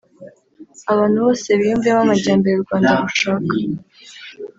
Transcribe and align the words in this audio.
abantu 0.91 1.17
bose 1.25 1.47
biyumvemo 1.59 1.99
amajyambere 2.03 2.53
u 2.57 2.63
Rwanda 2.65 2.91
rushaka 3.01 3.53